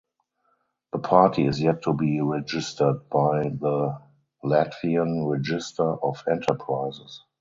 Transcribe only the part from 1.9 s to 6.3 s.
be registered by the Latvian Register of